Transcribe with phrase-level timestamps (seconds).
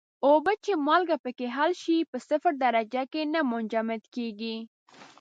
[0.27, 4.55] اوبه چې مالګه پکې حل شوې په صفر درجه کې نه منجمد کیږي.